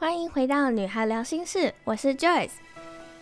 [0.00, 2.52] 欢迎回到女孩聊心事，我是 Joyce。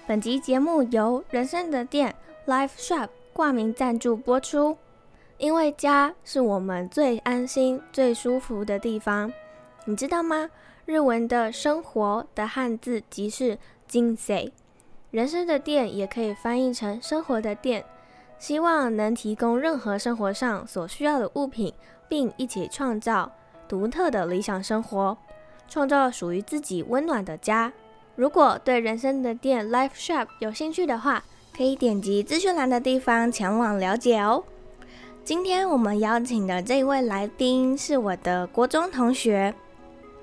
[0.07, 2.15] 本集节目由人生的店
[2.47, 4.79] Life Shop 挂名赞助播出。
[5.39, 9.33] 因为家是我们最安心、最舒服的地方，
[9.87, 10.49] 你知道吗？
[10.87, 13.59] 日文的生活的汉字即是
[13.91, 14.53] 人生，
[15.11, 17.85] 人生的店也可以翻译成生活的店。
[18.39, 21.75] 希望能提供任何生活上所需要的物品，
[22.09, 23.33] 并一起创造
[23.67, 25.19] 独特的理想生活。
[25.69, 27.73] 创造属于自己温暖的家。
[28.17, 31.23] 如果对人生的店 Life Shop 有兴趣的话，
[31.57, 34.43] 可以点击资讯栏的地方前往了解哦。
[35.25, 39.55] 今天我们邀请的这一位来宾是我的国中同学。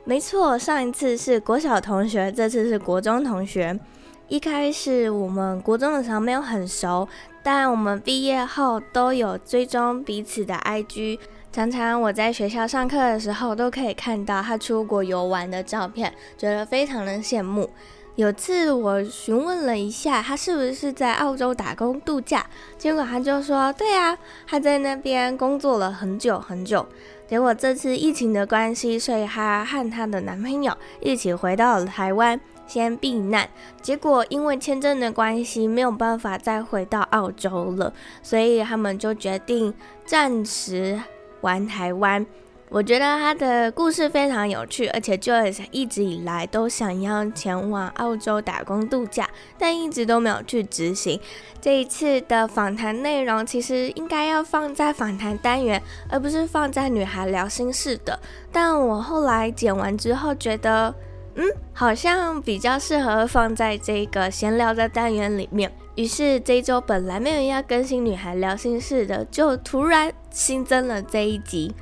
[0.03, 3.79] 没错，上一次是国小同学，这次是国中同学。
[4.27, 7.07] 一开始我们国中的时候没有很熟，
[7.43, 11.19] 但我们毕业后都有追踪彼此的 IG。
[11.55, 17.69] 常常我在学校上课的时候，都可以看到他出国游玩的照片，觉得非常的羡慕。
[18.15, 22.45] 有次我询问了一下，他是不是在澳洲打工度假，
[22.77, 26.85] 结果他就说，对啊，他在那边工作了很久很久。
[27.25, 32.37] 结果这次疫情的关系，所以他和他的男朋友一起回到了台湾，
[32.67, 33.47] 先避难。
[33.81, 39.73] 结果因为签证的关系，没有办法再回到澳洲了，所以他们就决定
[40.05, 40.99] 暂时。
[41.45, 42.25] 玩台湾，
[42.69, 49.29] 我觉得他的故事非常有趣，而且 Joyce 一直以来都想要前往澳洲打工度假，
[49.59, 51.19] 但一直都没有去执行。
[51.61, 55.79] 这一次的访谈内容其实应该要放在访谈单元，
[56.09, 58.19] 而不是放在女孩聊心事的。
[58.51, 60.91] 但我后来剪完之后觉得，
[61.35, 65.71] 嗯，好像比较适合放在这个闲聊的单元里面。
[65.95, 71.73] 于是这一周本来没有要更新《女孩聊心事》的，就突然新增了这一集。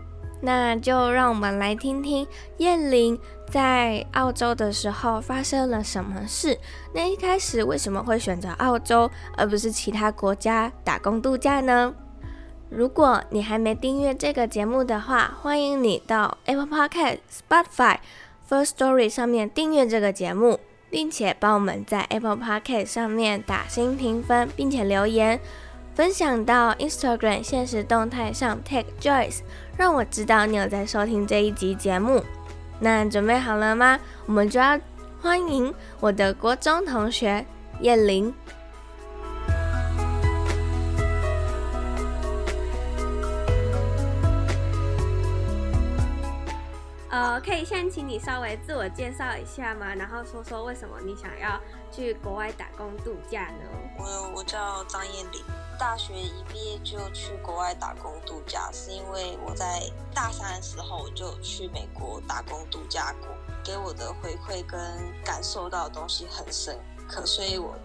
[0.46, 3.18] 那就让我们来听听彦霖
[3.50, 6.60] 在澳洲的时候发生了什么事。
[6.94, 11.96] 那一开始为什么会选择澳洲而不是其他国家打工度假呢？
[12.70, 18.00] 如果你还没订阅这个节目的话，欢迎你到 Apple Podcast、Spotify、
[18.50, 20.60] First Story 上面订阅这个节目。
[20.94, 25.40] 并且帮我们在 Apple p o c k e t 上面打新评分，并且留言
[25.96, 29.40] 分享到 Instagram 现实动态上 Take Joyce，
[29.76, 32.24] 让我知道你有在收听这一集节目。
[32.80, 34.00] 那准备好了吗？
[34.28, 34.80] 我们就要
[35.20, 37.44] 欢迎我的国中同学
[37.80, 38.32] 叶玲。
[47.14, 49.94] 呃，可以先请你稍微自我介绍一下吗？
[49.94, 53.70] 然后说说为什么你想要去国外打工度假呢？
[54.00, 55.44] 我我叫张艳玲，
[55.78, 63.28] 大学一毕业就去国外打工度假，是因为我在大三的时候就去美国打工度假过，
[63.64, 64.80] 给我的回馈跟
[65.24, 66.76] 感受到的东西很深
[67.08, 67.76] 刻，所以我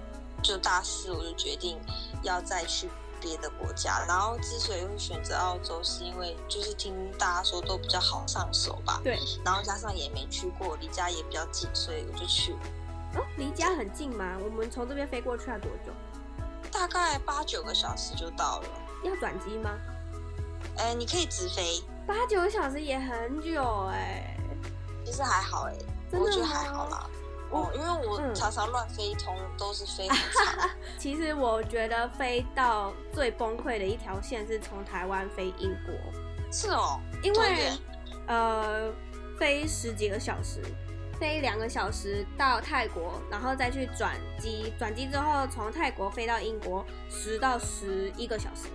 [0.42, 1.78] 就大四我就决定
[2.22, 2.88] 要再去。
[3.20, 9.00] 别的国家，然后之所以会选择澳洲，是因为就是听大家说都比较好上手吧。
[9.04, 9.18] 对。
[9.44, 12.52] 然后加上也没去过，离家也比较近，所以我就去。
[13.14, 14.36] 哦，离家很近吗？
[14.42, 15.92] 我们从这边飞过去要多久？
[16.70, 18.68] 大概八九个小时就到了。
[19.04, 19.70] 要转机吗？
[20.76, 21.82] 哎，你可以直飞。
[22.06, 24.36] 八九个小时也很久哎。
[25.04, 25.74] 其实还好哎，
[26.12, 27.08] 我觉得还好啦。
[27.50, 30.70] 哦，因为我常常乱飞通，嗯、都是飞很长。
[30.98, 35.94] 其实我觉得飞到最崩溃的一条线是从台湾飞英国。
[36.52, 37.72] 是哦，因为
[38.26, 38.92] 呃，
[39.38, 40.62] 飞十几个小时，
[41.18, 48.68] 飞两个小时到泰国，然后再去转机，转机之后从泰国飞到英国十到十一个小时，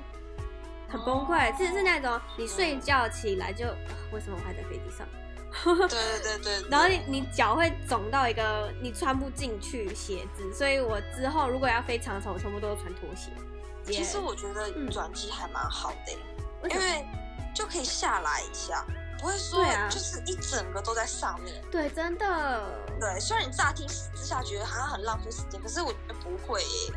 [0.88, 1.56] 很崩溃。
[1.56, 3.66] 其实、哦、是那种你睡觉起来就、
[4.12, 5.08] 为什么我还在飞机上？
[5.64, 13.30] 对对对对，然后你你脚会肿到一个你穿不进去鞋子，所以我之后如果要飞长城，我全部都是穿拖鞋。
[13.86, 16.18] 其实我觉得转机还蛮好的，
[16.64, 17.06] 嗯，因为
[17.54, 18.86] 就可以下来一下，
[19.20, 21.62] 不会说就是一整个都在上面。
[21.70, 22.64] 对，真的。
[23.00, 26.94] 对，虽然你乍听之下觉得好像很浪费时间，可是我觉得不会耶。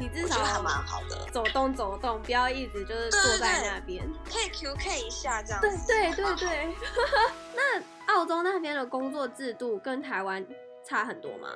[0.00, 5.60] 你至少还蛮好的，走动走动，不要一直就是坐在那边，可以 QK 一下这样。
[5.60, 6.74] 对对对对。
[7.54, 10.44] 那澳洲那边的工作制度跟台湾
[10.82, 11.48] 差很多吗？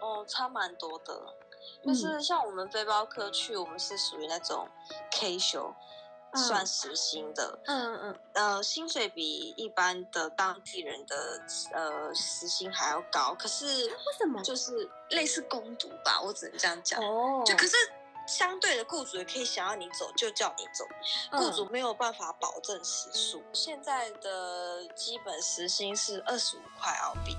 [0.00, 1.20] 哦，差蛮多的。
[1.84, 4.68] 就是像我们背包客去，我们是属于那种
[5.10, 5.74] K 休。
[6.34, 11.42] 算时薪的，嗯嗯嗯，呃，薪水比一般的当地人的
[11.72, 14.40] 呃时薪还要高，可是为什么？
[14.42, 17.00] 就是类似工读吧，我只能这样讲。
[17.02, 17.76] 哦，就可是
[18.26, 20.84] 相对的，雇主也可以想要你走就叫你走，
[21.36, 23.42] 雇主没有办法保证时数。
[23.52, 27.36] 现在的基本时薪是二十五块澳币，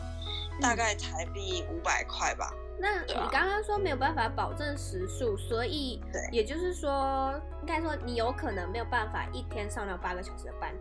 [0.62, 2.52] 大概台币五百块吧。
[2.82, 6.02] 那你刚刚说没有办法保证时数，所以
[6.32, 10.74] 也就是说，应该说你有可能没有办法一天上到八个小时的班。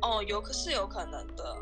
[0.00, 1.56] 哦，有可是有可能的。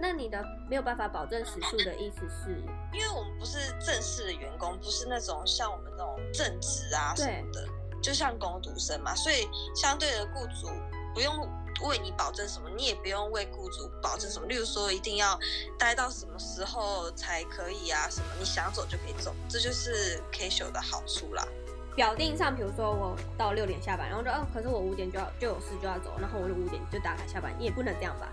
[0.00, 2.50] 那你的没有办法保证时数的意思是？
[2.92, 7.68] 因为我们不是正式的员工，不是那种像我们那种正职啊什么的，
[8.02, 9.46] 就像工读生嘛，所以
[9.76, 10.66] 相对的雇主
[11.14, 11.48] 不用
[11.80, 14.46] 为你保证什么，你也不用为雇主保证什么。
[14.46, 15.38] 例如说，一定要
[15.78, 18.08] 待到什么时候才可以啊？
[18.10, 21.46] 什么你想走就可以走，这就是 casual 的好处啦。
[21.94, 28.32] 表定上，比如说我到六点下班，然后就哦，可是我五点就要就有事就要走，然后我就五点就打卡下班，你也不能这样吧？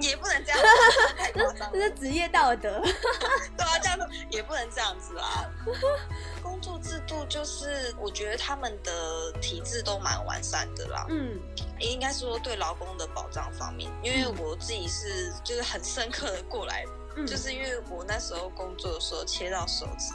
[0.00, 0.66] 也不能这样子，
[1.18, 1.70] 太夸张了。
[1.72, 2.80] 这是职业道德。
[3.56, 5.44] 对啊，这样子也不能这样子啊。
[6.42, 11.06] 工作制度就是，我觉得他们的体制都蛮完善的啦。
[11.08, 11.38] 嗯，
[11.78, 16.84] 应该说对劳工的保障方面，因为我自己是就是很深刻的过来，
[17.16, 20.14] 嗯、就是因为我那时候工作的时候切到手指。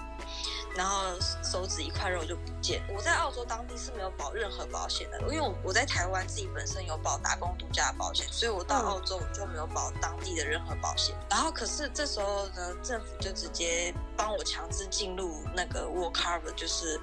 [0.75, 2.83] 然后手指一块肉就不见。
[2.93, 11.15] 我在澳洲当地是没有保任何保险的，因为我我在台湾自己本身有保打工度假保险，所以我到澳洲我就没有保当地的任何保险。
[11.29, 16.99] 然后可是这时候呢，政府就直接帮我强制进入那个 Work Cover，就是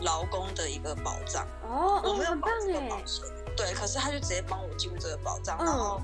[0.00, 1.46] 劳工的一个保障。
[1.62, 3.24] 哦，我没有保这个保险。
[3.56, 6.00] 对，可是他就直接帮我进入这个保障，然后。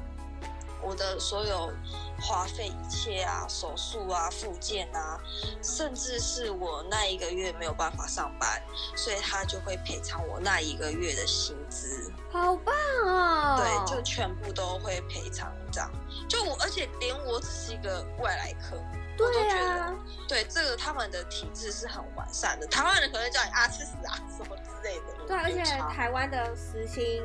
[0.82, 1.72] 我的所有
[2.20, 5.18] 花费一切啊，手术啊，复健啊，
[5.62, 8.62] 甚至是我那一个月没有办法上班，
[8.96, 12.12] 所以他就会赔偿我那一个月的薪资。
[12.30, 13.56] 好棒哦！
[13.58, 15.90] 对，就全部都会赔偿这样。
[16.28, 18.76] 就我，而且连我只是一个外来客，
[19.18, 19.94] 我都觉得，
[20.28, 22.66] 对这个他们的体制是很完善的。
[22.66, 25.26] 台湾人可能叫你啊，去死啊什么之类的。
[25.26, 25.64] 对，而且
[25.94, 27.22] 台湾的时薪。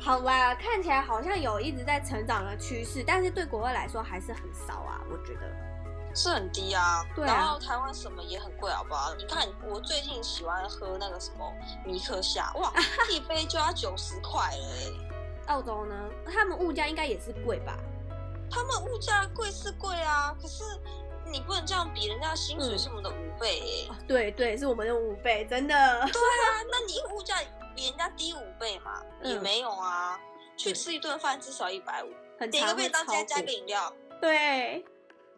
[0.00, 5.40] 好吧，看起来好像有一直在成长的趋势，但是对国外来说还是很少啊，我觉得
[6.14, 7.04] 是很低啊。
[7.14, 9.14] 对啊，然后台湾什么也很贵，好不好？
[9.14, 11.52] 你看我最近喜欢喝那个什么
[11.84, 12.72] 米克夏，哇，
[13.12, 15.06] 一杯就要九十块了。
[15.48, 15.94] 澳洲呢，
[16.32, 17.76] 他们物价应该也是贵吧？
[18.50, 20.64] 他们物价贵是贵啊，可是
[21.30, 23.96] 你不能这样比人家薪水是我们的五倍哎、欸嗯。
[24.08, 25.74] 对对，是我们的五倍，真的。
[25.74, 27.36] 对啊，那你物价。
[27.80, 30.14] 比人家低五倍嘛，也没有啊。
[30.14, 30.20] 嗯、
[30.54, 32.10] 去吃一顿饭至少一百五，
[32.50, 33.90] 点个便当加加个饮料。
[34.20, 34.84] 对，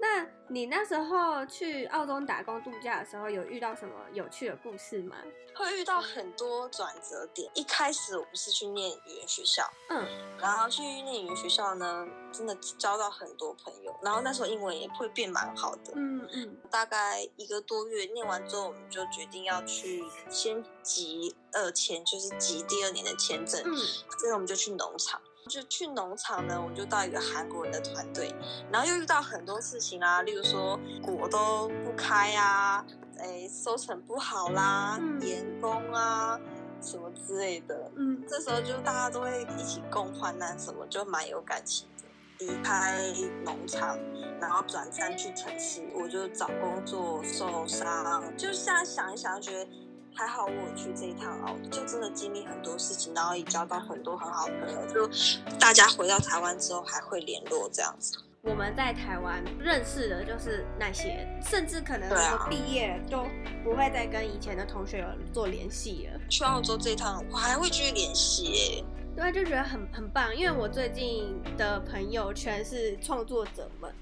[0.03, 5.17] 那你那时候去澳洲打工度假的时候，有遇到什么有趣的故事吗？
[5.55, 7.49] 会遇到很多转折点。
[7.55, 10.05] 一开始我不是去念语言学校，嗯，
[10.41, 16.57] 然后去念语言学校呢，真的交到很多朋友，然后那时候英文也会变蛮好的，嗯嗯。
[16.69, 23.77] 大概一个多月念完之后，我们就决定要去先集二签，就是集第二年的签证，嗯，
[24.19, 28.35] 所以我们就去农场，就去农场呢，我就到一个韩国人的团队，
[28.71, 32.85] 然后又遇到很多事情啊，例如说果都不开啊。
[33.19, 36.41] 哎，收成不好啦，员、嗯、工啊，
[36.81, 42.05] 什么之类的，嗯，这时候就大家都会一起共患难，什么就蛮有感情的。
[42.45, 43.01] 离开
[43.45, 43.97] 农场，
[44.41, 49.71] 然后转战去城市，我就找工作受伤，就现在想一想，觉得
[50.15, 55.11] 还好我去这一趟澳洲，就真的经历很多事情，然后也交到很多很好的朋友，就
[55.59, 58.19] 大家回到台湾之后还会联络这样子。
[58.43, 63.25] 我们在台湾认识的就是那些，甚至可能说毕业都
[63.63, 66.21] 不会再跟以前的同学有做联系了。
[66.29, 68.85] 去澳洲这一趟，我还会继续联系耶。
[69.15, 73.95] 对，就觉得很很棒，因为我最近的朋友全是创作者们，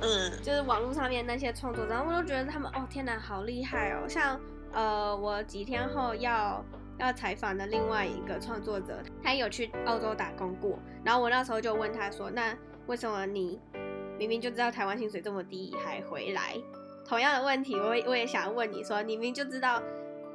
[0.00, 4.08] 嗯，就是网络上面那些创作者，我都觉得他们哦，天哪，好厉害哦！
[4.08, 4.40] 像
[4.72, 6.64] 呃，我几天后要
[6.98, 12.56] 要采访的另外一个创作者，他有去澳洲打工过，然后我那时候就问他说，那。
[12.86, 13.60] 为什么你
[14.18, 16.56] 明明就知道台湾薪水这么低还回来？
[17.06, 19.80] 同样的问题，我我也想问你说，你明明就知道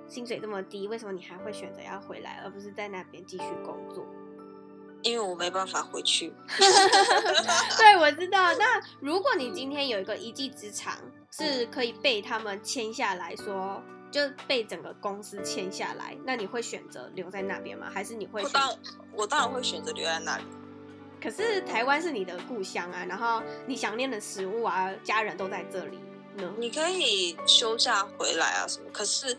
[0.08, 4.06] 薪水这么低，为什么你还会选择要回来，而不是在那边继续工作？
[5.02, 6.34] 因为我没办法回去。
[7.78, 8.54] 对，我知道。
[8.54, 10.94] 那如果你今天有一个一技之长，
[11.32, 13.84] 是可以被他们签下来说，
[14.16, 17.92] 就被整个公司签下来，那你会选择留在那边吗？
[17.94, 18.42] 还是你会
[19.12, 20.44] 我当然会选择留在那里。
[21.22, 26.00] 可是台湾是你的故乡啊，然后你想念的食物啊，家人都在这里
[26.38, 26.50] 呢。
[26.58, 28.86] 你可以休假回来啊什么。
[28.94, 29.36] 可是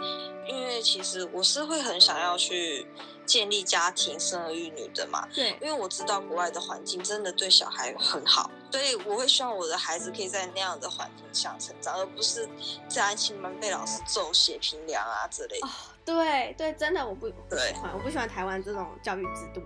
[0.47, 2.87] 因为其实我是会很想要去
[3.25, 5.27] 建立家庭、生儿育女的嘛。
[5.35, 5.57] 对。
[5.63, 12.47] 因为我知道国外的环境真的对小孩很好，所以我会希望我的孩子可以在那样的环境下成长，而不是
[12.87, 15.67] 在安亲班被老师揍写评量啊之类的。
[15.67, 15.71] 哦，
[16.05, 19.63] 对对，真的我不不喜欢，我不喜欢台湾这种教育制度。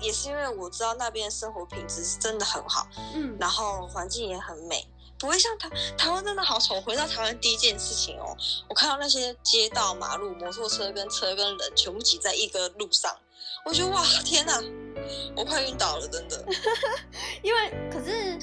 [0.00, 4.88] 也是因为我知道那边生活品质是真的很好，嗯，然后环境也很美，
[5.18, 6.80] 不会像台台湾真的好丑。
[6.80, 8.34] 回到台湾第一件事情哦，
[8.66, 13.14] 我看到那些街道、马路、摩托车跟车跟人全部挤在一个路上，
[13.66, 14.58] 我觉得哇，天哪，
[15.36, 16.44] 我快晕倒了，真的。
[17.42, 18.38] 因为可是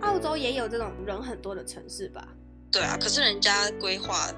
[0.00, 2.26] 澳洲也有这种人很多的城市吧？
[2.70, 4.30] 对啊，可是人家规划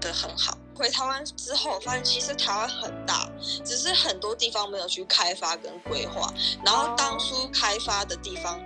[0.00, 0.56] 的很好。
[0.74, 3.30] 回台湾之后，发现其实台湾很大，
[3.64, 6.32] 只是很多地方没有去开发跟规划，
[6.64, 8.60] 然后当初开发的地方。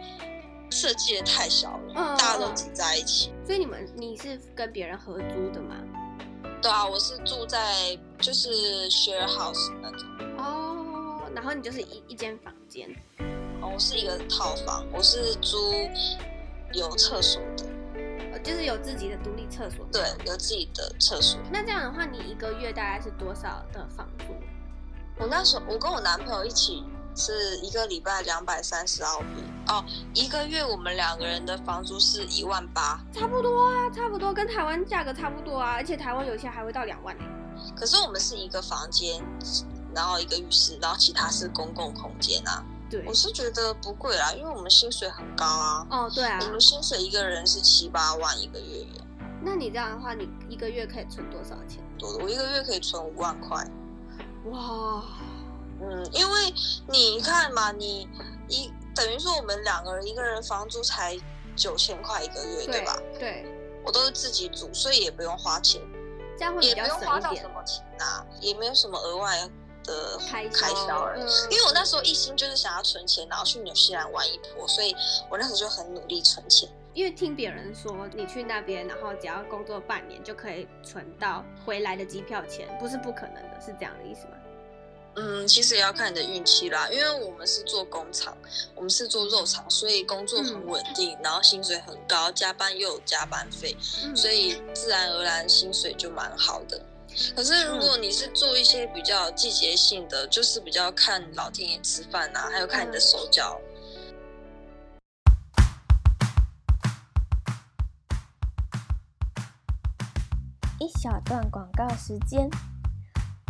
[0.69, 3.33] 设计的太小了，嗯、大家都挤在一起。
[3.47, 5.77] 所以你们你是跟别人合租的吗？
[6.61, 8.51] 对啊，我是住在就是
[8.91, 10.01] share house 那种。
[11.37, 12.89] 哦，然后你就是一一间房间。
[13.61, 15.57] 哦，我是一个套房，我是租
[16.73, 19.87] 有厕所的，就是有自己的独立厕所。
[19.93, 21.39] 对，有自己的厕所。
[21.53, 24.25] 那这样的话，你一个月大概是多少的房租？
[25.19, 26.85] 我那时候我跟我男朋友一起。
[27.19, 37.25] 是一个礼拜两百三十澳币哦，一个月我们两个人的房租是一万八，差不多啊，差不多跟台湾价格差不多啊，而且台湾有些还会到两万呢。
[37.75, 39.25] 可是我们是一个房间，
[39.97, 42.63] 然后一个浴室，然后其他是公共空间啊。
[42.91, 45.87] 对，我是觉得不贵啦，因为我们薪水很高啊。
[45.91, 49.01] 哦，对啊，我们薪水一个人是七八万一个月耶。
[49.43, 51.83] 那你这样的话，你一个月可以存多少钱？
[51.99, 53.67] 多的，我一个月可以存五万块。
[54.51, 55.03] 哇。
[55.81, 56.55] 嗯，因为
[56.89, 58.09] 你看嘛，你
[58.49, 61.19] 一等于说我们两个人一个人房租才
[61.55, 62.97] 九千块一个月，对，对吧？
[63.19, 63.47] 对，
[63.85, 65.81] 我都是自己煮，所以也不用花钱，
[66.63, 69.37] 也不用花到什么钱啊，也没有什么额外
[69.87, 71.17] 的开开销而
[71.51, 74.95] 因为我那时候一心就是想要存钱，然后去纽西兰玩一波，所以
[75.31, 76.69] 我那时候就很努力存钱。
[76.93, 84.33] 因为听别人说，你去那边，然后只要工作半年就可以存到回来的机票钱，不是不可能的，是这样的意思吗？
[85.19, 88.37] 嗯，其实也要看你的运气啦，因为我们是做工厂，
[88.75, 96.81] 我们是做肉厂，所以工作很稳定，嗯、然后薪水很高，加班又有加班费，嗯、所以自然而然薪水就蛮好的。
[97.35, 103.61] 可是如果你是做一些比较季节性的，就是比较看老天爷吃饭呐、啊，还有看你的手脚。
[110.79, 112.49] 一小段广告时间。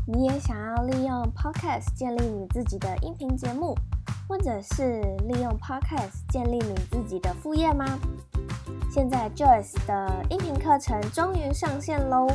[0.09, 3.77] 你也想要利用 Podcast 建立你自己的音频节目，
[4.29, 7.99] 或者是利用 Podcast 建立你自己的副业吗？
[8.89, 12.29] 现在 Joyce 的音频课程终于上线喽！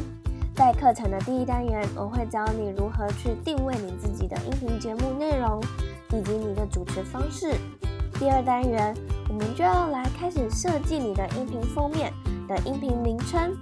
[0.56, 5.62] 在课程的第一单元，我会教你如何去定位你自己的音频节目内容，
[6.10, 7.56] 以及你的主持方式。
[8.20, 8.94] 第二单元，
[9.30, 12.14] 我们就要来开始设计你的音频封面
[12.48, 13.56] 的音频名称。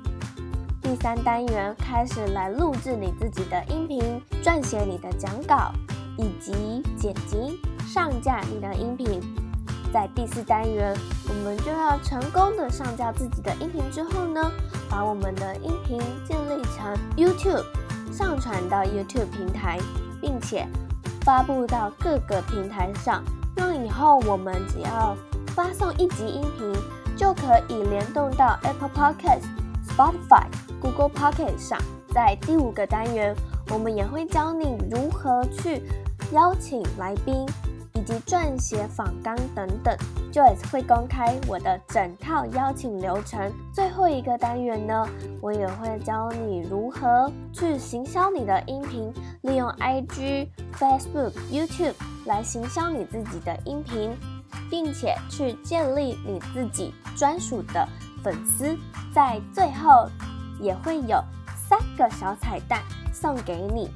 [0.82, 5.72] 第三单元开始来录制你自己的音频，撰写你的讲稿，
[6.18, 9.22] 以及剪辑、上架你的音频。
[9.94, 10.96] 在第四单元，
[11.30, 14.52] 我们就要成功的上架自己的音频之后呢，
[14.90, 17.64] 把我们的音频建立成 YouTube，
[18.12, 19.80] 上传到 YouTube 平台，
[20.20, 20.68] 并且
[21.22, 23.24] 发布到各个平台上，
[23.56, 25.16] 让以后我们只要
[25.56, 26.74] 发送一集音频，
[27.16, 29.44] 就可以联动到 Apple Podcast、
[29.88, 30.46] Spotify。
[30.82, 31.78] Google Pocket 上，
[32.14, 33.36] 在第五个单元，
[33.70, 35.84] 我们也会教你如何去
[36.32, 37.46] 邀请来宾，
[38.00, 39.94] 以及撰写访纲等等。
[40.32, 43.52] Joyce 会公开我的整套邀请流程。
[43.74, 45.06] 最后一个单元呢，
[45.42, 54.16] 我也会教你如何去行销你的音频，利用 IG、Facebook、YouTube 来行销你自己的音频，
[54.70, 57.86] 并且去建立你自己专属的
[58.24, 58.78] 粉丝。
[59.14, 60.08] 在最后。
[60.62, 61.24] 也会有
[61.56, 62.82] 三个小彩蛋
[63.14, 63.90] 送给你。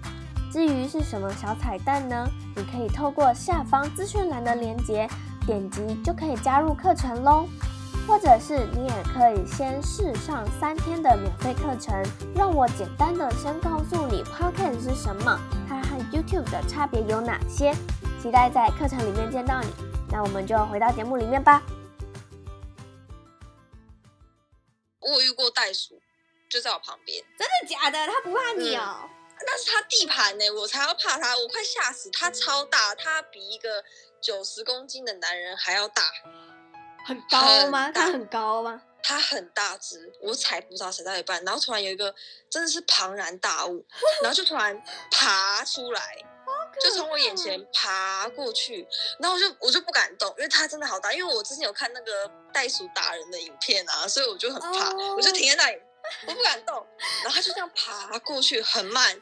[0.54, 2.30] 至于是什么小彩蛋呢？
[2.56, 5.10] 你可以透过下方资讯栏的链接
[5.48, 7.50] 点击就可以加入课程喽。
[8.06, 11.96] 或者是你也可以先试上三天的免费课程。
[12.36, 17.74] 让我简单的先告诉你 Podcast 是什么，它和 YouTube 的差别有哪些。
[18.22, 19.68] 期待在课程里面见到你。
[20.12, 21.64] 那我们就回到节目里面吧。
[25.00, 26.00] 我遇过袋鼠。
[26.48, 27.98] 就在我旁边，真的假的？
[28.06, 28.98] 它不怕你哦？
[29.02, 29.10] 嗯、
[29.46, 32.10] 那是他地盘呢，我才要怕他，我快吓死。
[32.12, 33.84] 他超大，他比一个
[34.22, 36.04] 九十公斤的男人还要大，
[37.06, 37.92] 很高吗？
[37.92, 38.82] 他很高吗？
[39.04, 42.16] 他很大只，我踩葡萄踩到一半，然后突然有一个
[42.50, 43.86] 真的是庞然大物，
[44.24, 44.82] 然后就突然
[45.12, 46.18] 爬出来，
[46.82, 48.88] 就从我眼前爬过去，
[49.20, 51.12] 然后我就我就不敢动，因为他真的好大。
[51.12, 55.82] 因为我之前有看那个袋鼠打人的影片啊，所以我就很怕，哦、我就停在那里。
[56.28, 56.76] 我不敢动，
[57.24, 59.22] 然后他就这样爬过去，很慢，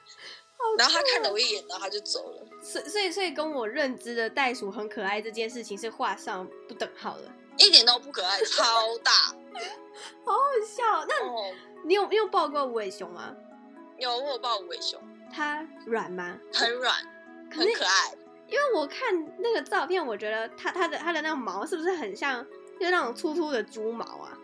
[0.78, 2.48] 然后他看了我一眼，然后他就走了。
[2.62, 7.32] 所以，所以，所以跟我认知的袋鼠很可爱这件事情是画上不等号的。
[7.58, 9.12] 一点都不可爱，超大，
[10.26, 11.06] 好好笑。
[11.08, 13.36] 那、哦、你有你有抱过无尾熊吗？
[13.98, 15.00] 有，我有抱无尾熊。
[15.34, 16.38] 它软吗？
[16.54, 16.96] 很软，
[17.52, 18.14] 很可爱。
[18.48, 19.00] 因为我看
[19.38, 22.46] 那个照片，我觉得它它的它的那个毛是不是很像，
[22.80, 24.38] 就是那种粗粗的猪毛啊？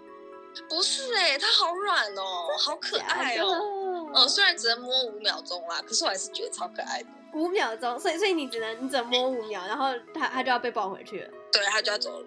[0.69, 4.09] 不是哎、欸，它好软哦，好可爱哦。
[4.13, 7.09] 哦，虽然只能摸五秒钟啦，可是我还是觉得超可爱的。
[7.33, 11.29] 五秒钟，所以所以你只能你只能摸五秒，然后它它就要被抱回去了。
[11.51, 12.25] 对，它就要走了。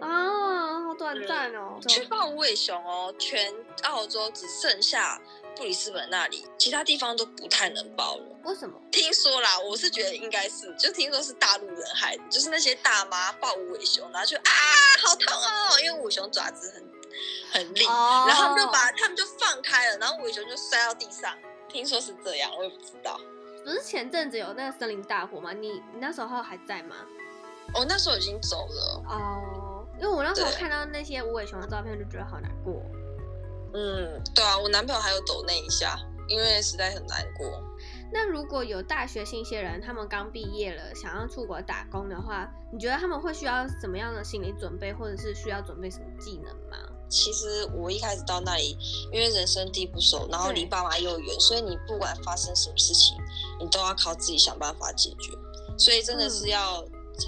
[0.00, 1.78] 啊，好短暂哦。
[1.88, 5.20] 去抱无尾熊哦，全澳洲只剩下
[5.56, 8.24] 布里斯本那里，其他地方都不太能抱了。
[8.44, 8.80] 为什么？
[8.92, 14.52] 听说啦，我是觉得应该是，就听说是大陆人害的，就是那些大妈抱无尾熊，然后就啊，
[15.04, 16.87] 好痛哦，因为无尾熊爪子很
[17.52, 18.28] 很利，oh.
[18.28, 21.34] 然后他们就把他们就放开了，然后无尾熊就摔到地上。
[21.68, 23.20] 听说是这样，我也不知道。
[23.64, 25.52] 不是前阵子有那个森林大火吗？
[25.52, 26.96] 你你那时候还在吗？
[27.74, 29.02] 我、oh, 那时候已经走了。
[29.06, 32.82] 哦，oh, 因为我那时候看到那些无尾熊的照片，就觉得好难过。
[33.74, 37.62] 嗯，对啊，我男朋友还有抖那一下，因为实在很难过。
[38.10, 46.78] 那如果有大学新鲜人，他们刚毕业了，想要出国打工的话，你觉得他们会需要什么样的心理准备，或者是需要准备什么技能吗？
[47.08, 48.76] 其实我一开始到那里，
[49.12, 53.16] 因为人生地不熟，然后离爸妈又远，所以你不管发生什么事情，
[53.60, 55.32] 你都要靠自己想办法解决。
[55.78, 56.76] 所以真的是要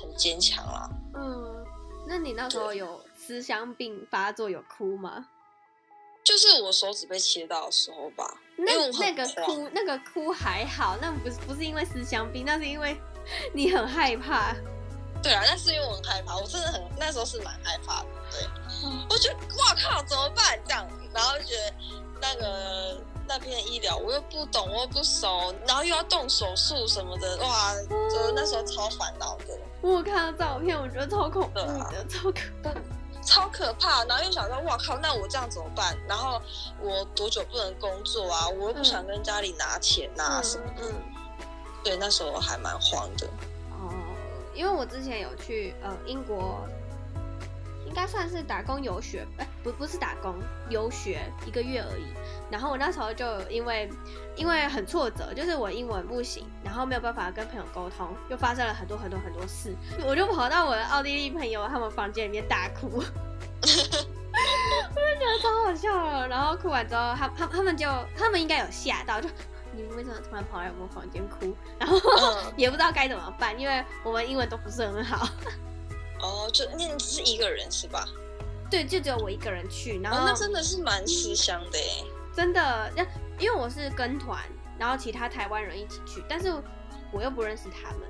[0.03, 0.91] 很坚强啦。
[1.15, 1.65] 嗯，
[2.07, 5.27] 那你那时候有思乡病发作，有哭吗？
[6.23, 12.95] 就是我手指被切到的时候吧，那那个哭那个哭还好，那不是不是因为思乡病，那是因为
[13.55, 14.55] 你很害怕。
[15.23, 18.07] 对啊，那是因为我很害怕，我真的很那时候是蛮害怕的。
[18.31, 18.49] 对，
[18.85, 20.87] 嗯、我觉得哇靠，怎么办这样？
[21.13, 21.75] 然后觉得
[22.21, 27.75] 那个那边的医疗我又不懂，我又不熟，然后又要动手术什么的，哇，
[28.11, 29.59] 就那时候超烦恼的。
[29.83, 32.71] 我有看到照片，我觉得超恐怖的，啊、超可怕。
[33.23, 35.95] 超可怕，然后又想到，哇靠，那我这样怎么办？
[36.09, 36.41] 然后
[36.81, 38.49] 我多久不能工作啊？
[38.49, 40.91] 我又不想跟家里拿钱呐、啊、什么的。
[41.85, 43.29] 对，那时候我还蛮慌的。
[44.61, 46.69] 因为我之前有去呃英国。
[47.87, 50.37] 应该算是打工游学，哎、不，不是打工
[50.69, 52.05] 游学，一个月而已。
[52.49, 53.91] 然后我那时候就因为
[54.37, 59.75] 因为很挫折，就是我英文不行，然后没有办法跟朋友沟通，又发生了很多很多很多事，
[60.07, 66.29] 我就跑到我的奥地利朋友他们房间里面大哭， 我就觉得超好笑了。
[66.29, 69.29] 然后哭完之后，他他他们就他们应该有吓到，就
[69.81, 71.57] 你们为什么突然跑来我们房间哭？
[71.79, 71.99] 然后
[72.57, 75.27] 也不知道该怎么办，因为我们英文都不是很好。
[76.21, 78.07] 哦，就那你只是一个人是吧？
[78.71, 82.05] 对，就只有我一个人去，然后、哦、那真的是蛮吃香的耶。
[82.37, 83.03] 真的，那
[83.39, 84.39] 因为我是跟团，
[84.79, 86.53] 然后其他台湾人一起去，但是
[87.11, 88.01] 我又不认识他们。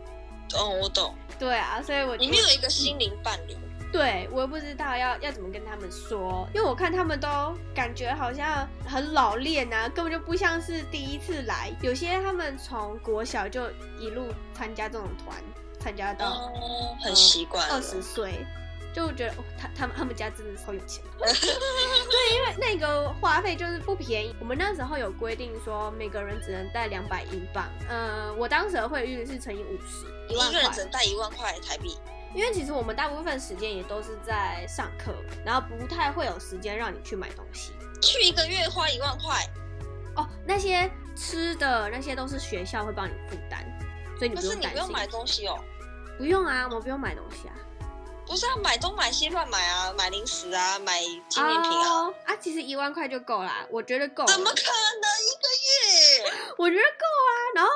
[0.55, 1.15] 哦，我懂。
[1.39, 3.57] 对啊，所以我你没有一个心灵伴侣。
[3.93, 11.71] 对，我又不知道要要怎么跟他们说，因为我看他们都感觉好像很老练啊，根本就不像是第一次来。
[11.83, 15.37] 有些他们从国小就一路参加这种团。
[15.83, 18.45] 参加到、哦、很习惯，二十岁
[18.93, 21.03] 就觉得、哦、他他们他们家真的超有钱。
[21.17, 24.37] 对，因为那个花费就是不便宜。
[24.39, 27.67] 我们那时候有规定说每个人只能带两百英镑。
[27.89, 31.97] 呃，我当时的汇率是乘以五十，一万块，一个人只能带一万块台币。
[32.35, 35.13] 因为其实我们大部分时间也都是在上课，
[35.45, 37.73] 然后不太会有时间让你去买东西。
[38.01, 39.47] 去一个月花一万块？
[40.17, 43.65] 哦，那些吃的那些都是学校会帮你负担。
[44.19, 45.59] 所以你不用担心，可是你不用买东西哦？
[46.19, 47.55] 不用啊，我们不用买东西啊。
[48.27, 52.05] 不是啊，买东买西乱买啊，买零食啊，买纪念品啊。
[52.05, 54.25] Oh, 啊，其实一万块就够啦，我觉得够。
[54.27, 56.33] 怎么可能一个月？
[56.57, 57.31] 我觉得够啊。
[57.57, 57.71] 然后，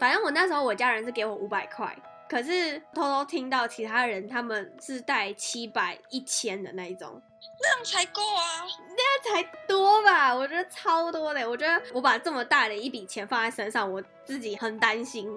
[0.00, 1.96] 反正我那时候我家人是给我五百块，
[2.28, 7.20] 可是偷偷听到其他人他们是带七百、一千的那一种。
[7.60, 8.64] 那样才够啊，
[8.96, 10.34] 那样才多吧？
[10.34, 11.48] 我觉得超多的。
[11.48, 15.28] 我觉得我把这么大的一笔钱放在身上，我自己很担心。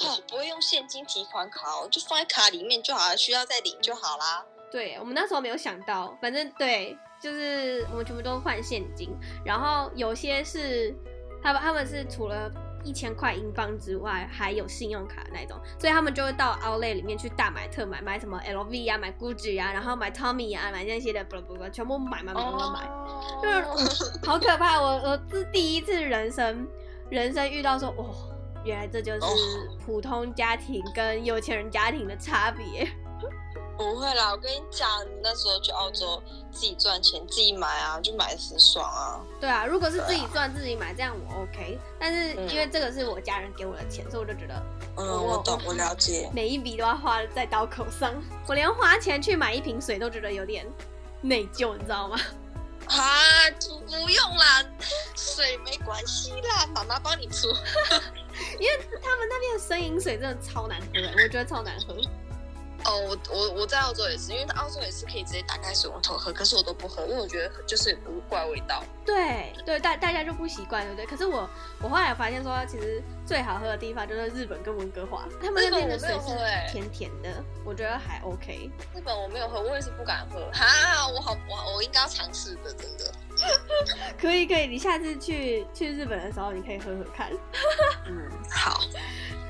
[0.00, 4.44] 哦，不会用现金提款卡哦，就放在卡里面就好了，需要再领就好啦。
[4.70, 9.10] 对，我们那时候没有想到，反正对，就是我们全部都换现金，
[9.44, 10.94] 然后有些是
[11.42, 12.50] 他们他们是除了
[12.82, 22.88] 一千块英镑之外，还有信用卡那种，所以他们就会到 Outlet 里面去大买特买，买什么 LV 啊，买 Gucci 啊，然后买 Tommy 啊，买那些的，不不不，全部买买买买买，
[23.42, 24.80] 就是好可怕！
[24.80, 26.66] 我我是第一次人生
[27.10, 28.14] 人生遇到说，哦。
[28.62, 29.20] 原来这就是
[29.86, 32.86] 普通家庭跟有钱人家庭的差别。
[33.80, 39.24] 不会啦，我跟你讲，你那时候去澳洲自己赚钱自己买啊，就买的很爽啊。
[39.40, 41.78] 对啊，如果是自己赚自己买，这样我 OK。
[41.98, 44.62] 但是因为这个是我家人给我的钱，所以我就觉得，
[44.98, 48.12] 嗯，我懂，我了解，每一笔都要花在刀口上。
[48.46, 50.66] 我连花钱去买一瓶水都觉得有点
[51.22, 52.18] 内疚，你知道吗？
[52.86, 53.50] 啊，
[53.86, 54.62] 不用啦，
[55.16, 57.48] 水没关系啦，妈妈帮你出。
[58.60, 61.96] 因为他们那边的生饮水真的超难喝，我觉得超难喝。
[62.84, 68.82] 哦，我我我在澳洲也是，因为澳洲也是可以直接打开水龙头喝，可是我都不喝，因为我觉得就是有股怪味道。
[69.04, 71.06] 对对，大大家就不习惯，对不对？
[71.06, 71.48] 可是我
[71.82, 77.28] 我后来发现说，其实最好喝的地方就是日本跟温哥华，他们那边的水是甜甜的，
[77.64, 78.70] 我觉得还 OK。
[78.94, 80.40] 日本我没有喝，我也是不敢喝。
[80.52, 83.12] 哈，我好我我应该要尝试的，真的。
[84.20, 87.30] 可以可以，你下次去去日本的时候，你可以喝喝看。
[88.06, 88.80] 嗯， 好。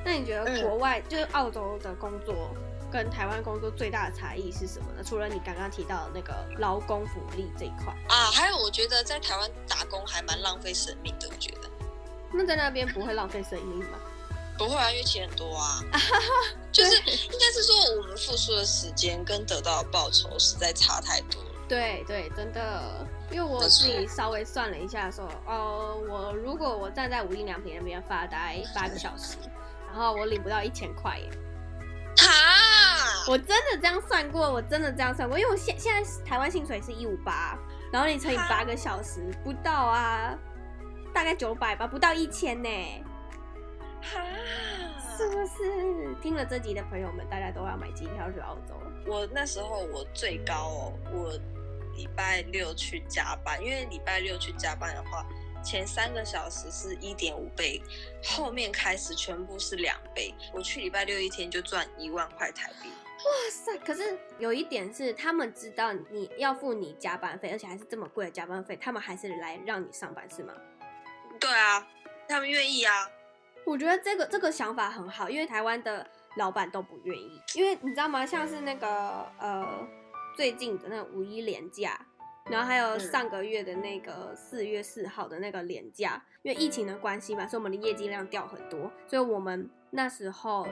[0.03, 2.55] 那你觉得国外、嗯、就是澳洲的工作？
[2.91, 5.03] 跟台湾工作最大的差异是什么呢？
[5.05, 11.29] 除了你刚刚提到的那个劳工福利这一块啊，还有我觉得在台湾打工还蛮浪费生命的。
[11.29, 11.71] 我觉得，
[12.33, 13.99] 那在那边不会浪费生命吗？
[14.59, 15.81] 不会啊，因为钱很多啊。
[16.73, 21.51] 就是应该是说我们付出的时间跟得到的报酬实在差太多了。
[21.69, 29.37] 对对，真的，因为我自己稍微算了一下说，说哦，我如果我站在无印良品那边发呆八个小时，
[29.89, 31.31] 然后我领不到一千块耶。
[33.25, 37.59] 哈，我真的这样算过，我真的这样算过，因为我现现在台湾薪水是一五八，
[37.93, 40.35] 然后你乘以八个小时，不到啊，
[41.13, 42.69] 大概九百吧，不到一千呢。
[44.03, 44.21] 哈，
[45.17, 46.15] 是不是？
[46.23, 48.75] 听了这集的朋友们，大家都要买机票去澳洲。
[49.07, 51.33] 我那时候我最高哦，我
[51.97, 55.27] 礼拜六去加班，因为礼拜六去加班的话。
[55.63, 57.83] 前三个小时是一点五倍，
[58.25, 60.35] 后面开始全部是两倍。
[60.55, 62.89] 我去礼拜六一天就赚一万块台币。
[63.25, 63.79] 哇塞！
[63.79, 70.55] 可是有一点是，他们知道你要付你加班费，而且还是这么贵的加班费，他们还是来让你上班是吗？
[71.39, 71.87] 对啊，
[72.29, 73.09] 他们愿意啊。
[73.65, 76.07] 我觉得这个这个想法很好，因为台湾的
[76.37, 78.25] 老板都不愿意，因为你知道吗？
[78.25, 79.87] 像是那个呃
[80.37, 82.07] 最近的那个五一连假。
[82.47, 90.67] 然后还有上个月的那个四月四号的那个连假，因为疫情的关系嘛，所以我们的业绩量掉很多，所以我们那时候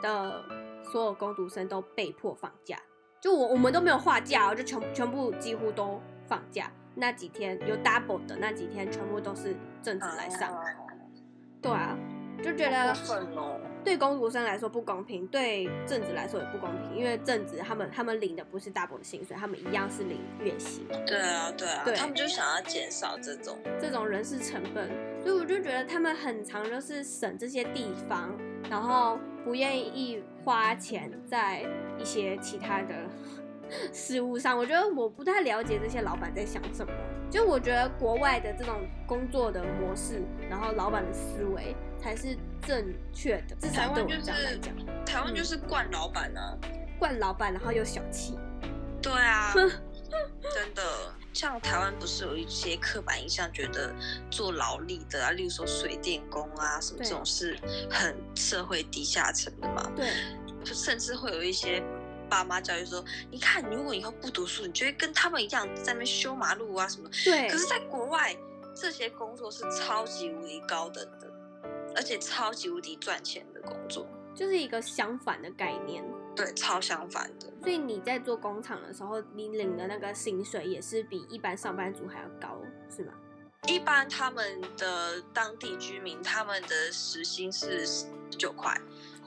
[0.00, 0.44] 的
[0.90, 2.78] 所有工读生都被迫放假，
[3.20, 6.70] 就我我们都没有划假，就全全部几乎都放假。
[6.94, 10.56] 那几天有 double 的那几天，全部都是正职来上。
[11.60, 11.96] 对啊，
[12.42, 12.94] 就觉得。
[13.84, 20.86] 对工读生来说不公平，对正职来说也不公平，因为正职他们他们领的不是 double 的薪水，他们一样是领月薪。
[21.06, 24.88] 对啊，对啊，对，他们就想要减少这种这种人事成本，
[25.22, 28.34] 所以我就觉得他们很常就是省这些地方，
[28.70, 31.62] 然后不愿意花钱在
[31.98, 32.94] 一些其他的
[33.92, 34.56] 事物上。
[34.56, 36.92] 我觉得我不太了解这些老板在想什么，
[37.30, 41.74] 就我觉得国外的这种工作的模式，然后老板的思维。
[41.96, 44.74] 才是正确的，至少对我们这样来讲，
[45.06, 46.52] 台湾就是惯老板、啊，
[46.98, 48.38] 惯老板，然后又小气。
[49.00, 50.82] 对啊， 真的，
[51.34, 53.92] 像台湾不是有一些刻板印象，觉得
[54.30, 57.58] 做劳力的啊，例如说水电工啊什么这种是
[57.90, 59.90] 很社会低下层的嘛？
[59.96, 60.08] 对，
[60.64, 61.82] 甚至会有一些
[62.30, 67.10] 爸妈教育说，你看，你如果以后不读书，你就会跟他们一样在那边修马路啊什么。
[67.24, 68.34] 对，可是，在国外，
[68.74, 71.30] 这些工作是超级无敌高等的。
[71.96, 76.04] 而且超级无敌赚钱的工作，就是一个相反的概念。
[76.34, 77.46] 对，超相反的。
[77.62, 82.60] 所以你在做工厂的时候，你领的那个薪水也是比一般上班族还要高，
[82.94, 83.12] 是吗？
[83.66, 88.78] 一般他们的当地居民，他们的时薪是十九块，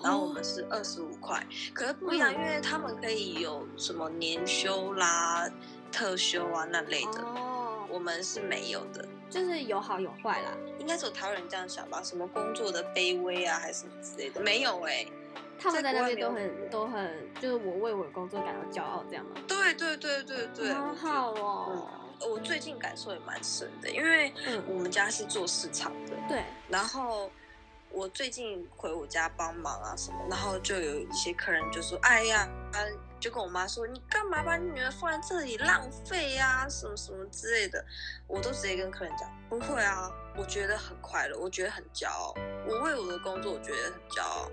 [0.03, 1.43] 然后我们是二十五块。
[1.73, 5.49] 可是不一样，因为他们可以有什么年休啦、
[5.91, 9.07] 特休啊那类的，哦，我们是没有的。
[9.29, 12.01] 就是有好有坏啦，应该是有台湾人这样想吧？
[12.03, 14.39] 什么工作的卑微啊，还是什么之类的？
[14.39, 15.11] 没有哎、欸，
[15.59, 19.31] 他们在那边都很都很，就是我为我的工作感到骄傲，这样吗？
[19.47, 21.89] 对对对对对，好好哦、
[22.21, 22.29] 嗯。
[22.31, 24.33] 我最近感受也蛮深的，因为
[24.67, 27.29] 我们家是做市场的，对，然后。
[27.89, 32.77] 我最近回我家帮忙啊什么，然后就有一些客人就说：“哎呀，啊，
[33.17, 36.67] 就跟我妈说，你干嘛把你女儿放在这里浪费呀？
[36.69, 37.83] 什么什么之类的。”
[38.27, 42.35] 我都直接跟客人讲：“不会啊，我觉得很快乐，我觉得很骄傲，
[42.67, 44.51] 我为我的工作我觉得很骄傲。”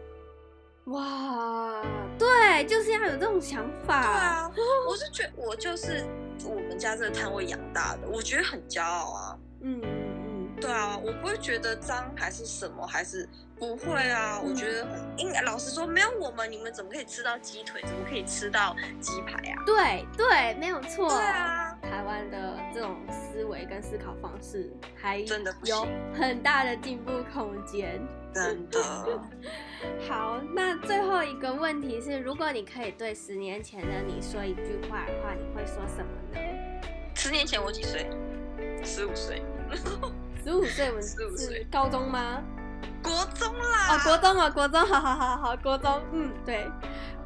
[0.85, 1.83] 哇，
[2.19, 4.03] 对，就是要有这种想法。
[4.03, 4.51] 对啊，
[4.87, 6.05] 我 是觉得我就是
[6.45, 9.39] 我们家这个摊位养大的，我觉得很骄傲啊。
[9.61, 9.89] 嗯嗯
[10.27, 10.61] 嗯。
[10.61, 13.27] 对啊，我不会觉得脏还是什么，还是
[13.59, 17.81] 不会啊，我觉得应该老实说，没有我们，你们怎么可以吃到鸡腿？
[17.83, 19.63] 怎么可以吃到鸡排啊？
[19.65, 21.09] 对对，没有错。
[21.09, 28.01] 对啊，台湾的这种思维跟思考方式还真的有很大的进步空间。
[28.35, 28.83] 真的。
[30.09, 36.41] 好，那最后一个问题是，如果你可以对十年前的你说一句话的话，你会说什么呢？
[37.15, 38.11] 十年前我几岁？
[38.85, 39.43] 十五岁。
[40.45, 42.43] 十五岁，我们是高中吗？
[43.03, 43.97] 国中啦。
[43.97, 46.67] 哦，国中啊，国中，好好好好，国中，嗯，对，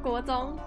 [0.01, 0.57] 国中。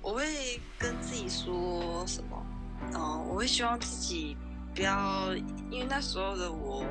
[0.00, 2.46] 我会跟自己说什么？
[2.94, 4.36] 哦，我会希望自己
[4.74, 5.34] 不要，
[5.70, 6.84] 因为那时候的我，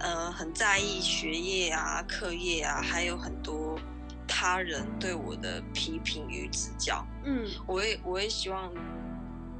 [0.00, 3.78] 呃，很在意学业啊、课业啊，还有很多
[4.26, 7.06] 他人对我的批评与指教。
[7.24, 8.72] 嗯，我也，我也希望，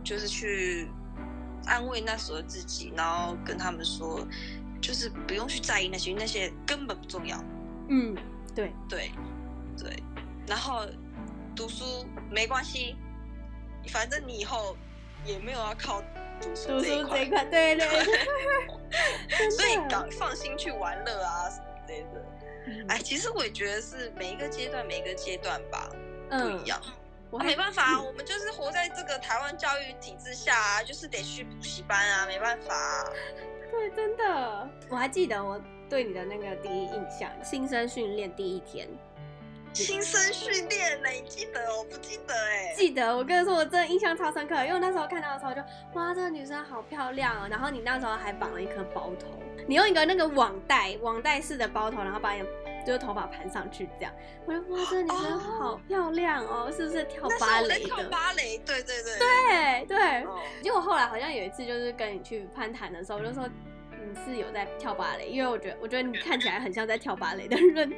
[0.04, 0.88] 就是去。
[1.66, 4.26] 安慰那时候自己，然后跟他们说，
[4.80, 7.36] 就是不用去在意那些，那些根本不重要。
[7.88, 8.16] 嗯，
[8.54, 9.10] 对对
[9.76, 10.02] 对。
[10.46, 10.86] 然后
[11.54, 12.96] 读书没关系，
[13.88, 14.74] 反正你以后
[15.26, 16.00] 也没有要靠
[16.40, 17.26] 读书这一块。
[17.26, 18.68] 对对对。
[19.50, 22.24] 所以搞放心去玩乐啊什么之类的。
[22.66, 25.90] 嗯、哎，其实我也觉得是每一个阶段，每一个阶段吧，
[26.28, 26.80] 不一样。
[26.84, 26.92] 嗯
[27.30, 33.04] 我、啊、没办法啊，我们就是活在这个台湾教育体制下啊，就是得去补习班啊，没办法啊。
[33.70, 34.66] 对，真的。
[34.88, 38.88] 我还记得我对你的那个第一印象，新生训练第一天。
[39.84, 41.08] 新生训练呢？
[41.10, 41.60] 你记得？
[41.68, 42.74] 哦不记得哎。
[42.76, 45.60] 记得，我跟你说，我真的印象超深刻，因为我那时候看到的时候就，
[45.94, 47.48] 哇，这个女生好漂亮哦。
[47.48, 49.26] 然后你那时候还绑了一颗包头，
[49.66, 52.44] 你用一个那个网袋，网袋式的包头，然后把你。
[52.86, 54.14] 就是头发盘上去这样，
[54.46, 57.84] 我说哇，这个女生好漂亮哦，哦是不是跳芭蕾的？
[57.84, 60.26] 跳芭蕾，对对对，对对。
[60.62, 63.46] 结果后来好像有一次，就是跟你去攀谈的时候，我就说
[63.90, 67.92] 你是有在跳芭蕾，因为我觉得我觉得你看起来很像在跳芭蕾的人。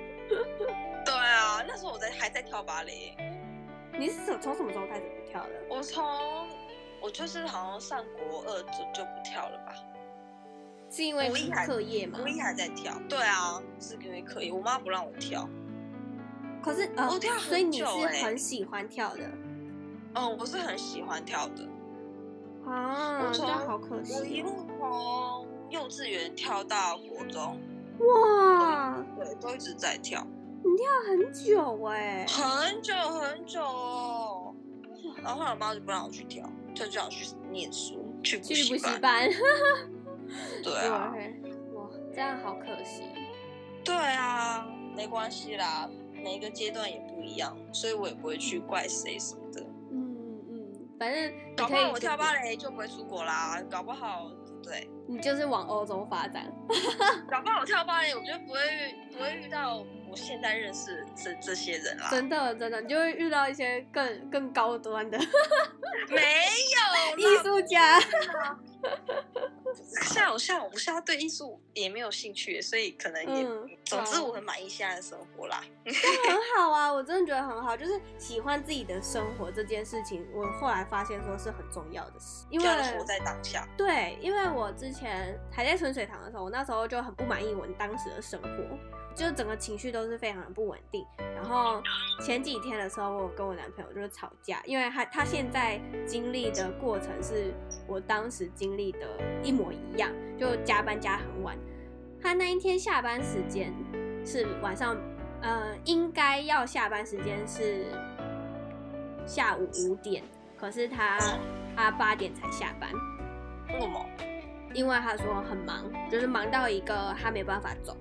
[1.71, 3.17] 那时候我在还在跳芭蕾。
[3.97, 5.51] 你是从从什么时候开始不跳的？
[5.69, 6.05] 我从
[7.01, 9.73] 我就是好像上国二就就不跳了吧。
[10.91, 11.31] 是因为
[11.65, 12.19] 课业吗？
[12.19, 15.49] 国一还在跳，对啊，是因为课业，我妈不让我跳。
[16.61, 19.23] 可是呃，我跳很久欸，所以你是很喜欢跳的。
[20.17, 21.69] 嗯，我是很喜欢跳的。
[22.67, 24.15] 啊，我觉得好可惜。
[24.15, 27.61] 我一路从幼稚园跳到国中。
[28.01, 30.27] 哇，对，都一直在跳。
[30.63, 34.55] 你跳很久哎，很久很久哦。
[35.23, 39.29] 然后后来我妈就不让我去跳，就叫我去念书，去去补习班。
[40.63, 41.13] 对啊，
[41.75, 43.05] 哇，这样好可惜。
[43.85, 49.61] 对啊，没关系啦，每个阶段也不一样，所以我也不会去怪谁什么的。
[49.91, 50.17] 嗯
[50.49, 54.31] 嗯，反正搞不好我跳芭蕾就不会出国啦，搞不好
[54.63, 56.53] 对，你就是往欧洲发展。
[57.29, 62.09] 搞不好我跳芭蕾，我觉得不会遇不会遇到我现在认识这这些人啦。
[62.11, 65.19] 真的真的，你就会遇到一些更更高端的。
[66.09, 68.01] 没有 艺术家。
[70.03, 75.63] 像我像我现在对艺术也没有兴趣，所以可能也，嗯、总之我很满意现在的生活啦。
[75.85, 75.93] 很
[76.57, 83.69] 好啊，我真的觉得很好，就是喜欢自己的生活这件事情，我后来发现说是很重要的事，因为活在当下。
[83.77, 88.49] 对，因为我之前还在春水堂的时候，我那时候就很不满意我当时的生活。
[89.21, 91.05] 就整个情绪都是非常的不稳定，
[91.35, 91.83] 然后
[92.23, 97.53] 前几天的时候，我跟我男朋友就是吵架，因为他他现在经历的过程是
[97.87, 99.07] 我当时经历的
[99.43, 101.55] 一模一样，就加班加很晚。
[102.19, 103.71] 他那一天下班时间
[104.25, 104.97] 是晚上，
[105.43, 107.85] 呃，应该要下班时间是
[109.27, 110.25] 下午五点，
[110.57, 111.19] 可是他
[111.77, 112.91] 他八点才下班。
[113.69, 114.03] 为什么？
[114.73, 117.95] 因为他说很忙，就是忙到一个他没办法走。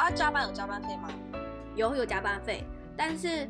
[0.00, 1.10] 啊，加班有加班费吗？
[1.74, 2.64] 有有加班费，
[2.96, 3.46] 但是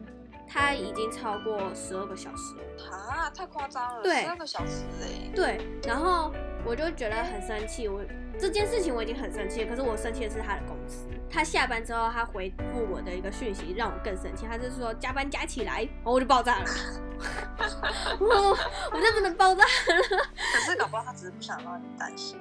[0.48, 2.90] 他已经超过十二个小时了。
[2.90, 4.02] 啊，太夸张了！
[4.02, 5.30] 对，十二个小时哎。
[5.32, 6.32] 对，然后
[6.64, 8.02] 我就觉得很生气，我
[8.36, 11.06] 这件事情我已经很生气了，可是我生气的是他的公司。
[11.30, 16.64] 他下班之后，他回复我的一个讯息让我更生气，他就是说加班加起来，然后我就爆炸了。
[18.18, 18.56] 我
[18.92, 20.28] 我就不能爆炸了。
[20.52, 22.40] 可是搞不好他只是不想让你担心。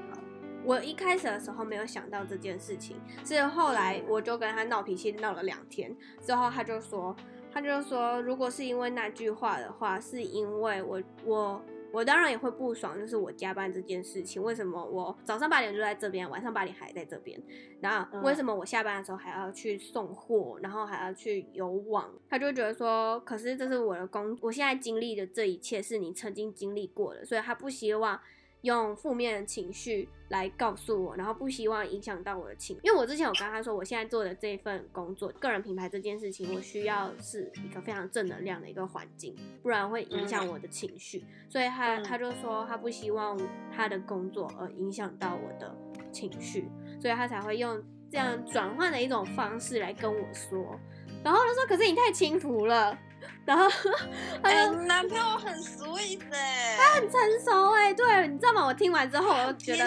[0.66, 2.96] 我一开始的时候没有想到这件事情，
[3.26, 7.16] 是后来我就跟他闹脾气闹了两天之后，他就说，
[7.52, 17.42] 他就说，如果是因为那句话的话，是因为我我我当然也会不爽，就是我加班这件事情，为什么我早上八点就在这边，晚上八点还在这边，
[17.82, 22.14] 然后为什么我下班的时候还要去送货，然后还要去游网？
[22.30, 28.20] 他就觉得说，可是这是我的工，我现在经历的这一切是你曾经经历过的，所以他不希望。
[28.62, 32.78] 用负面的情绪来告诉我，然后不希望影响到我的情。
[32.84, 41.24] 因为我之前有跟他说，我现在做的这份工作，个人品牌这件事情，我需要是一个非常正能量的一个环境，不然会影响我的情绪。
[41.48, 43.40] 所以他他就说他不希望
[43.76, 45.76] 他的工作而影响到我的
[46.12, 46.70] 情绪，
[47.02, 50.80] 所以他才会用这样转换的一种方式来跟我说。
[51.24, 52.98] 然后他说：“可是你太轻浮了。”
[53.46, 53.66] 然后，
[54.44, 58.66] 哎、欸，男朋友很 sweet 哎，他很成熟哎，对，你知道吗？
[58.66, 59.86] 我听完之后，我就觉得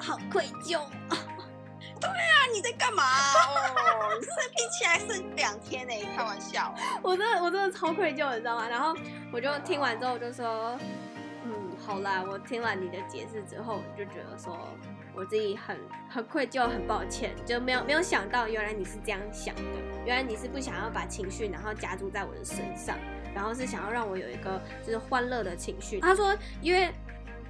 [0.00, 0.80] 好愧疚。
[2.00, 3.04] 对啊，你在干嘛？
[3.04, 6.74] 哦，生病起来剩两天呢，开玩笑。
[7.00, 8.68] 我真的，我真的超愧疚，你知道吗？
[8.68, 8.94] 然后
[9.32, 10.76] 我就听完之后，我就说，
[11.44, 14.58] 嗯，好啦，我听完你的解释之后，我就觉得说。
[15.14, 15.76] 我自己很
[16.08, 19.62] 很愧疚，很抱歉，就没有没有想到，原来你是这样想的，
[20.04, 22.96] 原来你是不想要把情绪然后加注在我的身上，
[23.34, 26.00] 然后是想要让我有一个就是欢乐的情绪。
[26.00, 26.90] 他说，因为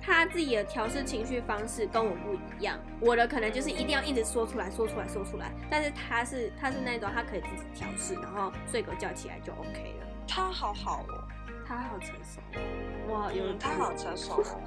[0.01, 10.07] 他自己的调试情绪方式跟我不一样，我的可能就是一定要一直说出来说出来说出来，但是他是他是那种他可以自己调试，然后睡个觉起来就 OK 了。
[10.27, 11.23] 他好好哦。
[11.75, 12.41] 他好成熟，
[13.11, 14.63] 哇，有人、嗯、他好成熟了，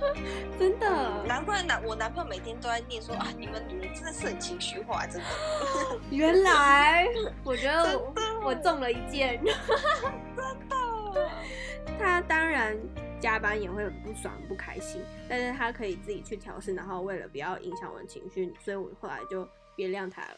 [0.58, 5.26] 真的，难怪男我男朋友每天都在念说啊，你们女人真的是很情绪化，真的。
[6.10, 7.06] 原来
[7.44, 8.14] 我觉得我，
[8.46, 11.30] 我中了一箭，真的。
[11.98, 12.74] 他当然
[13.20, 20.36] 加班也会很不爽、不开心，但是他可以自己去调试，然后为了不要影响我的情绪，所以我后来就原谅他了。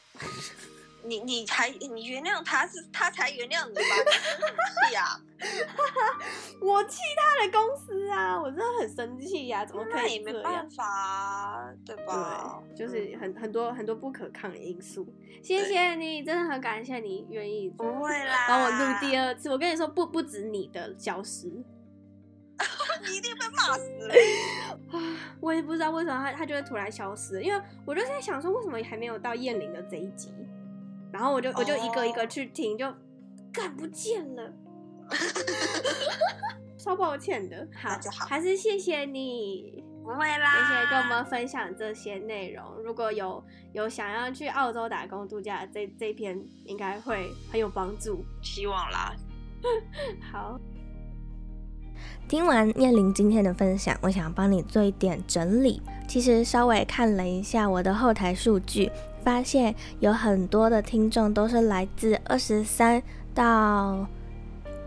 [1.05, 3.81] 你你才你原谅他是他才原谅你吧？
[3.81, 5.21] 你气啊！
[6.61, 8.41] 我气他的公司啊！
[8.41, 9.67] 我真的很生气呀、啊！
[9.67, 10.15] 怎么可以？
[10.15, 12.63] 也没办法、啊，对吧？
[12.69, 15.07] 对，就是很很多很多不可抗的因素。
[15.43, 19.51] 谢谢你，真的很感谢你愿意不会啦，帮我录第二次。
[19.51, 21.49] 我跟你说，不不止你的消失，
[23.09, 24.15] 你一定被骂死了。
[25.41, 30.33] 我也不知道为什么他他就会突然消失，因为我就在想说，为什么还没有到燕玲的这一集？
[31.13, 32.87] 然后我就我就一个一个去听，就
[33.53, 34.53] 看不见了，
[36.79, 37.69] 超抱歉的。
[37.75, 42.65] 好，就好，还是谢谢你，不会啦，谢谢跟我们分享这些内容。
[42.83, 49.15] 如果有有想要去澳洲打工度假，这这篇应该会很有帮助，希望啦。
[50.33, 50.59] 好，
[52.27, 55.83] 听完燕玲今天的分享，我想帮你做一点整理。
[56.09, 58.91] 其实稍微看了一下我的后台数据。
[59.25, 63.03] 发现有很多的听众都是来自二十三
[63.35, 64.07] 到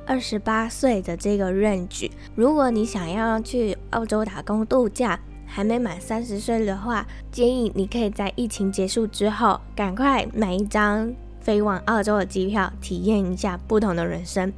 [0.06, 2.12] 二十八岁的这个 range。
[2.36, 14.52] 如果你想要去澳洲打工度假，还没满三十岁的话，建议你可以在疫情结束之后，赶快买一张飞往澳洲的机票，体验一下不同的人生。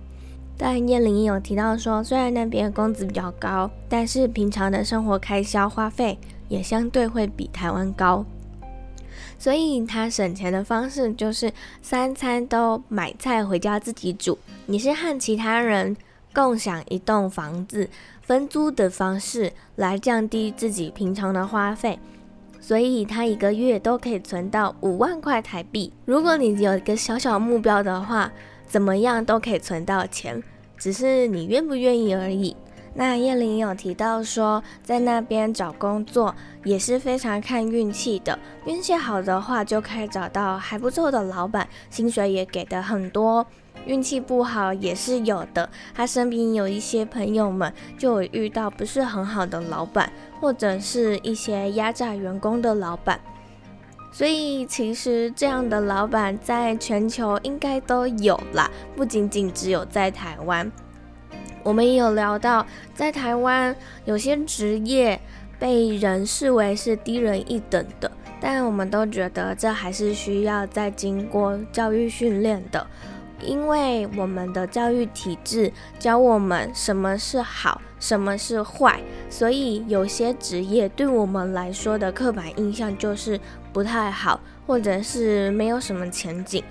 [0.57, 8.25] 但燕玲也有提到说，虽然那边工资比较高，但是平常的生活开销花费也相对会比台湾高。
[9.39, 14.38] 所以他省钱的方式就是三餐都买菜回家自己煮。
[14.65, 15.95] 你是和其他人
[16.34, 17.89] 共享一栋房子，
[18.21, 22.00] 分租的方式来降低自己平常的花费。
[22.60, 25.93] 所以他一个月都可以存到五万块台币。
[26.04, 28.30] 如果你有一个小小目标的话，
[28.65, 30.43] 怎么样都可以存到钱，
[30.78, 32.58] 只是你愿不愿意而已。
[32.99, 36.33] 那叶玲有提到说，在那边找工作
[36.63, 43.45] 也是非常看运气的，运气好的话就可以找到还不错的老板，薪水也给的很多；
[43.86, 45.69] 运气不好也是有的。
[45.93, 53.19] 他身边有一些朋友们就有遇到不是很好的老板，或者是一些压榨员工的老板。
[54.12, 60.71] 所以其实这样的老板在全球应该都有啦，不仅仅只有在台湾。
[61.67, 63.75] 我们也有聊到，在台湾
[64.06, 65.19] 有些职业
[65.60, 72.88] 被人视为是低人一等的，但我们都觉得这还是需要再经过教育训练的，
[73.41, 83.38] 因为我们的教育体制教我们什么是好，什么是坏，所以有些职业对我们来说的刻板印象就是
[83.73, 86.63] 不太好，或者是没有什么前景。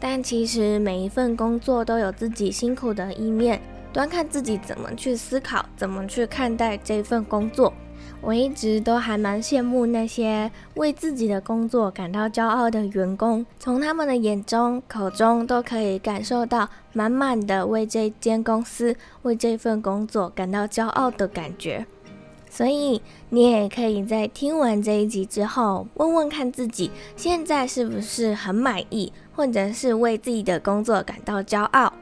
[0.00, 3.60] 但其实每一份工作都有自己辛苦的一面。
[3.98, 7.74] 端看自己怎么去思考，怎么去看待这份工作。
[8.20, 21.84] 我一直都还蛮羡慕那些为自己的工作感到骄傲的员工，从他们的眼中、口中都可以感受到满满的为这间公司、为这份工作感到骄傲的感觉。
[22.48, 31.92] 所以，你也可以在听完这一集之后，问问看自己现在是不是很满意，或者是为自己的工作感到骄傲。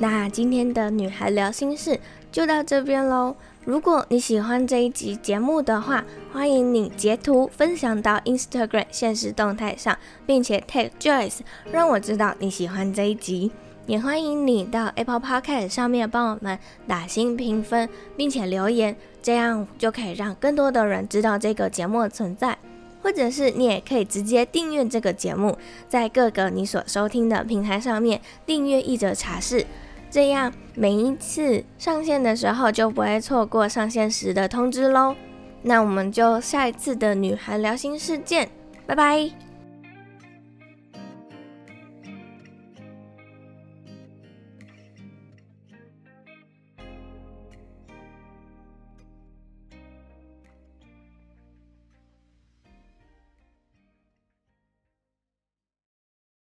[0.00, 1.98] 那今天的女孩聊心事
[2.30, 3.34] 就到这边喽。
[3.64, 11.40] 如果你喜欢这一集节目的话，欢迎你截图分享到 Instagram 现实动态上，并且 tag Joyce，
[11.72, 13.50] 让我知道你喜欢这一集。
[13.86, 22.56] 也欢迎你到 Apple Podcast 上面帮我们打星评分，并且留言，这样就可以让更多的人知道这个节目的存在。
[23.00, 25.56] 或者是你也可以直接订阅这个节目，
[25.88, 29.64] 在各个你所收听的平台上面订阅一则茶室，
[30.10, 35.14] 这样每一次上线的时候就不会错过上线时的通知喽。
[35.62, 38.48] 那我们就下一次的女孩聊心事见，
[38.86, 39.47] 拜拜。